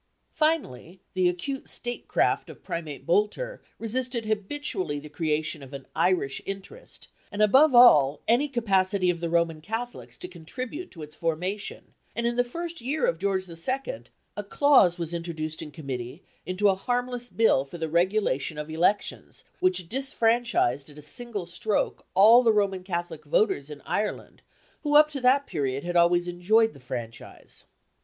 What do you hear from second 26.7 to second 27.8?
the franchise.